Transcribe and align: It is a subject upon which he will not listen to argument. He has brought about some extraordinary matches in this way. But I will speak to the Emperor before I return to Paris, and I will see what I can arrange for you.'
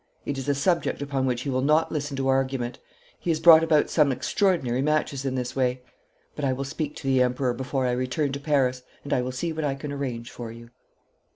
It 0.25 0.39
is 0.39 0.49
a 0.49 0.55
subject 0.55 1.03
upon 1.03 1.27
which 1.27 1.43
he 1.43 1.51
will 1.51 1.61
not 1.61 1.91
listen 1.91 2.17
to 2.17 2.27
argument. 2.27 2.79
He 3.19 3.29
has 3.29 3.39
brought 3.39 3.63
about 3.63 3.91
some 3.91 4.11
extraordinary 4.11 4.81
matches 4.81 5.25
in 5.25 5.35
this 5.35 5.55
way. 5.55 5.83
But 6.35 6.43
I 6.43 6.53
will 6.53 6.63
speak 6.63 6.95
to 6.95 7.07
the 7.07 7.21
Emperor 7.21 7.53
before 7.53 7.85
I 7.85 7.91
return 7.91 8.31
to 8.31 8.39
Paris, 8.39 8.81
and 9.03 9.13
I 9.13 9.21
will 9.21 9.31
see 9.31 9.53
what 9.53 9.63
I 9.63 9.75
can 9.75 9.91
arrange 9.91 10.31
for 10.31 10.51
you.' 10.51 10.71